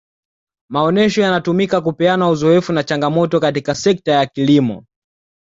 maonesho 0.69 1.21
yanatumika 1.21 1.81
kupeana 1.81 2.29
uzoefu 2.29 2.73
na 2.73 2.83
changamoto 2.83 3.39
katika 3.39 3.75
sekta 3.75 4.11
ya 4.11 4.25
kilimo 4.25 4.85